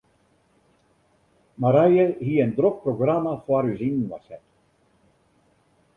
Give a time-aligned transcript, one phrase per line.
[1.65, 4.45] Marije hie in drok programma foar ús yninoar set.